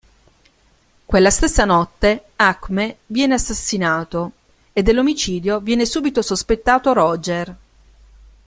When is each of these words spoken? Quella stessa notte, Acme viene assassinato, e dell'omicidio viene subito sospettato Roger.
Quella 1.05 1.29
stessa 1.29 1.63
notte, 1.63 2.23
Acme 2.37 2.97
viene 3.05 3.35
assassinato, 3.35 4.31
e 4.73 4.81
dell'omicidio 4.81 5.59
viene 5.59 5.85
subito 5.85 6.23
sospettato 6.23 6.91
Roger. 6.91 7.55